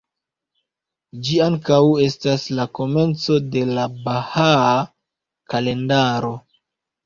Ĝi 1.27 1.37
ankaŭ 1.47 1.81
estas 2.07 2.47
la 2.61 2.67
komenco 2.81 3.39
de 3.59 3.63
la 3.77 3.87
Bahaa 4.09 4.75
Kalendaro. 5.57 6.37